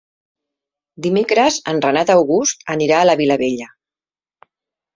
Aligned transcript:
Dimecres 1.05 1.59
en 1.73 1.83
Renat 1.87 2.13
August 2.15 2.67
anirà 2.77 2.99
a 3.03 3.07
la 3.11 3.17
Vilavella. 3.23 3.71